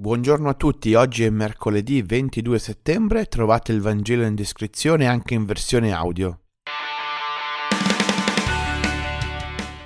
Buongiorno 0.00 0.48
a 0.48 0.54
tutti, 0.54 0.94
oggi 0.94 1.24
è 1.24 1.28
mercoledì 1.28 2.02
22 2.02 2.60
settembre, 2.60 3.24
trovate 3.24 3.72
il 3.72 3.80
Vangelo 3.80 4.24
in 4.24 4.36
descrizione 4.36 5.08
anche 5.08 5.34
in 5.34 5.44
versione 5.44 5.90
audio. 5.90 6.42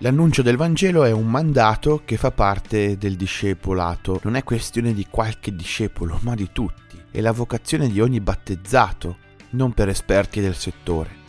L'annuncio 0.00 0.42
del 0.42 0.58
Vangelo 0.58 1.04
è 1.04 1.10
un 1.10 1.26
mandato 1.30 2.02
che 2.04 2.18
fa 2.18 2.32
parte 2.32 2.98
del 2.98 3.16
discepolato, 3.16 4.20
non 4.24 4.36
è 4.36 4.44
questione 4.44 4.92
di 4.92 5.06
qualche 5.08 5.56
discepolo, 5.56 6.18
ma 6.20 6.34
di 6.34 6.50
tutti, 6.52 7.00
è 7.10 7.22
la 7.22 7.32
vocazione 7.32 7.88
di 7.88 7.98
ogni 8.02 8.20
battezzato, 8.20 9.16
non 9.52 9.72
per 9.72 9.88
esperti 9.88 10.42
del 10.42 10.54
settore. 10.54 11.22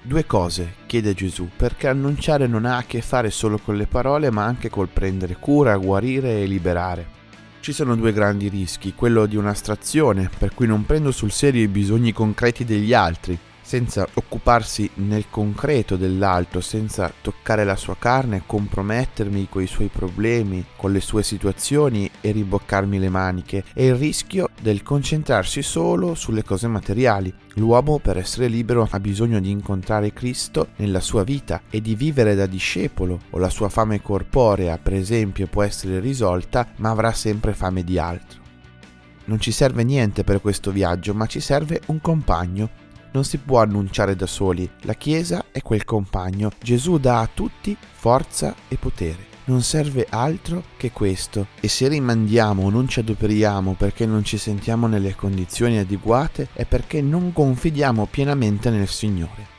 Due 0.00 0.24
cose, 0.26 0.74
chiede 0.86 1.12
Gesù, 1.12 1.48
perché 1.56 1.88
annunciare 1.88 2.46
non 2.46 2.66
ha 2.66 2.76
a 2.76 2.84
che 2.84 3.02
fare 3.02 3.30
solo 3.30 3.58
con 3.58 3.74
le 3.76 3.88
parole, 3.88 4.30
ma 4.30 4.44
anche 4.44 4.70
col 4.70 4.86
prendere 4.86 5.34
cura, 5.40 5.76
guarire 5.76 6.40
e 6.40 6.46
liberare. 6.46 7.21
Ci 7.62 7.72
sono 7.72 7.94
due 7.94 8.12
grandi 8.12 8.48
rischi, 8.48 8.92
quello 8.92 9.24
di 9.26 9.36
un'astrazione, 9.36 10.28
per 10.36 10.52
cui 10.52 10.66
non 10.66 10.84
prendo 10.84 11.12
sul 11.12 11.30
serio 11.30 11.62
i 11.62 11.68
bisogni 11.68 12.12
concreti 12.12 12.64
degli 12.64 12.92
altri, 12.92 13.38
senza 13.62 14.06
occuparsi 14.14 14.90
nel 14.94 15.26
concreto 15.30 15.96
dell'altro, 15.96 16.60
senza 16.60 17.12
toccare 17.20 17.64
la 17.64 17.76
sua 17.76 17.96
carne, 17.98 18.42
compromettermi 18.44 19.48
con 19.48 19.62
i 19.62 19.66
suoi 19.66 19.88
problemi, 19.88 20.64
con 20.76 20.92
le 20.92 21.00
sue 21.00 21.22
situazioni 21.22 22.10
e 22.20 22.32
riboccarmi 22.32 22.98
le 22.98 23.08
maniche, 23.08 23.64
e 23.72 23.86
il 23.86 23.94
rischio 23.94 24.50
del 24.60 24.82
concentrarsi 24.82 25.62
solo 25.62 26.14
sulle 26.14 26.42
cose 26.42 26.66
materiali. 26.66 27.32
L'uomo 27.54 27.98
per 27.98 28.16
essere 28.16 28.48
libero 28.48 28.86
ha 28.90 29.00
bisogno 29.00 29.40
di 29.40 29.50
incontrare 29.50 30.12
Cristo 30.12 30.68
nella 30.76 31.00
sua 31.00 31.22
vita 31.22 31.62
e 31.70 31.80
di 31.80 31.94
vivere 31.94 32.34
da 32.34 32.46
discepolo, 32.46 33.20
o 33.30 33.38
la 33.38 33.50
sua 33.50 33.68
fame 33.68 34.02
corporea, 34.02 34.78
per 34.78 34.94
esempio, 34.94 35.46
può 35.46 35.62
essere 35.62 36.00
risolta, 36.00 36.68
ma 36.76 36.90
avrà 36.90 37.12
sempre 37.12 37.54
fame 37.54 37.84
di 37.84 37.98
altro. 37.98 38.40
Non 39.24 39.38
ci 39.38 39.52
serve 39.52 39.84
niente 39.84 40.24
per 40.24 40.40
questo 40.40 40.72
viaggio, 40.72 41.14
ma 41.14 41.26
ci 41.26 41.38
serve 41.38 41.80
un 41.86 42.00
compagno, 42.00 42.68
non 43.12 43.24
si 43.24 43.38
può 43.38 43.60
annunciare 43.60 44.16
da 44.16 44.26
soli, 44.26 44.68
la 44.82 44.94
Chiesa 44.94 45.46
è 45.52 45.62
quel 45.62 45.84
compagno, 45.84 46.50
Gesù 46.62 46.98
dà 46.98 47.20
a 47.20 47.30
tutti 47.32 47.76
forza 47.92 48.54
e 48.68 48.76
potere. 48.76 49.30
Non 49.44 49.62
serve 49.62 50.06
altro 50.08 50.62
che 50.76 50.92
questo 50.92 51.48
e 51.60 51.66
se 51.66 51.88
rimandiamo 51.88 52.62
o 52.62 52.70
non 52.70 52.86
ci 52.86 53.00
adoperiamo 53.00 53.74
perché 53.74 54.06
non 54.06 54.24
ci 54.24 54.38
sentiamo 54.38 54.86
nelle 54.86 55.16
condizioni 55.16 55.78
adeguate 55.78 56.48
è 56.52 56.64
perché 56.64 57.02
non 57.02 57.32
confidiamo 57.32 58.06
pienamente 58.06 58.70
nel 58.70 58.88
Signore. 58.88 59.50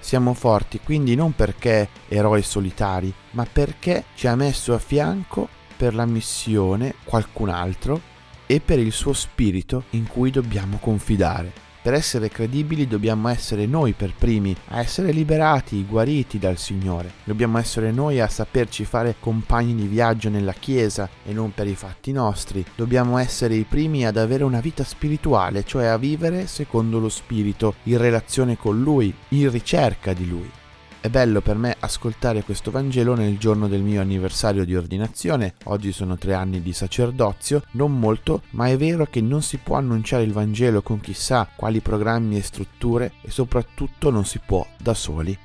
Siamo 0.00 0.34
forti 0.34 0.80
quindi 0.82 1.14
non 1.14 1.34
perché 1.34 1.88
eroi 2.08 2.42
solitari, 2.42 3.12
ma 3.32 3.46
perché 3.50 4.04
ci 4.14 4.26
ha 4.26 4.34
messo 4.34 4.74
a 4.74 4.78
fianco 4.78 5.48
per 5.76 5.94
la 5.94 6.06
missione 6.06 6.94
qualcun 7.04 7.50
altro 7.50 8.00
e 8.46 8.60
per 8.60 8.80
il 8.80 8.90
suo 8.90 9.12
spirito 9.12 9.84
in 9.90 10.08
cui 10.08 10.32
dobbiamo 10.32 10.78
confidare. 10.78 11.69
Per 11.82 11.94
essere 11.94 12.28
credibili 12.28 12.86
dobbiamo 12.86 13.28
essere 13.28 13.64
noi 13.64 13.94
per 13.94 14.12
primi 14.16 14.54
a 14.68 14.80
essere 14.80 15.12
liberati, 15.12 15.86
guariti 15.86 16.38
dal 16.38 16.58
Signore. 16.58 17.10
Dobbiamo 17.24 17.56
essere 17.56 17.90
noi 17.90 18.20
a 18.20 18.28
saperci 18.28 18.84
fare 18.84 19.16
compagni 19.18 19.74
di 19.74 19.86
viaggio 19.86 20.28
nella 20.28 20.52
Chiesa 20.52 21.08
e 21.24 21.32
non 21.32 21.54
per 21.54 21.66
i 21.66 21.74
fatti 21.74 22.12
nostri. 22.12 22.62
Dobbiamo 22.74 23.16
essere 23.16 23.54
i 23.54 23.64
primi 23.66 24.04
ad 24.04 24.18
avere 24.18 24.44
una 24.44 24.60
vita 24.60 24.84
spirituale, 24.84 25.64
cioè 25.64 25.86
a 25.86 25.96
vivere 25.96 26.46
secondo 26.46 26.98
lo 26.98 27.08
Spirito, 27.08 27.76
in 27.84 27.96
relazione 27.96 28.58
con 28.58 28.78
Lui, 28.78 29.14
in 29.28 29.50
ricerca 29.50 30.12
di 30.12 30.28
Lui. 30.28 30.59
È 31.02 31.08
bello 31.08 31.40
per 31.40 31.56
me 31.56 31.74
ascoltare 31.80 32.42
questo 32.42 32.70
Vangelo 32.70 33.14
nel 33.14 33.38
giorno 33.38 33.68
del 33.68 33.80
mio 33.80 34.02
anniversario 34.02 34.66
di 34.66 34.76
ordinazione, 34.76 35.54
oggi 35.64 35.92
sono 35.92 36.18
tre 36.18 36.34
anni 36.34 36.60
di 36.60 36.74
sacerdozio, 36.74 37.62
non 37.70 37.98
molto, 37.98 38.42
ma 38.50 38.68
è 38.68 38.76
vero 38.76 39.06
che 39.06 39.22
non 39.22 39.40
si 39.40 39.56
può 39.56 39.76
annunciare 39.76 40.24
il 40.24 40.34
Vangelo 40.34 40.82
con 40.82 41.00
chissà 41.00 41.48
quali 41.56 41.80
programmi 41.80 42.36
e 42.36 42.42
strutture 42.42 43.12
e 43.22 43.30
soprattutto 43.30 44.10
non 44.10 44.26
si 44.26 44.40
può 44.44 44.66
da 44.76 44.92
soli. 44.92 45.36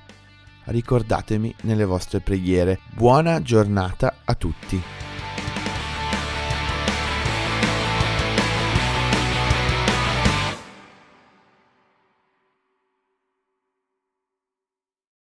Ricordatemi 0.65 1.55
nelle 1.61 1.85
vostre 1.85 2.19
preghiere. 2.19 2.79
Buona 2.93 3.41
giornata 3.41 4.15
a 4.25 4.35
tutti. 4.35 5.04